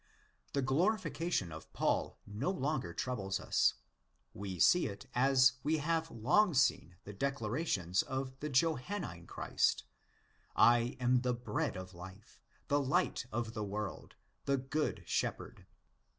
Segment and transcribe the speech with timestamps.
[0.53, 3.75] The glorification of Paul no longer troubles us.
[4.33, 9.83] We see it as we have long seen the declarations of the Johannine Christ:
[10.57, 14.57] '""Tam the bread of life, the light of the world, the N 178 THE EPISTLES
[14.57, 15.65] TO THE CORINTHIANS good shepherd."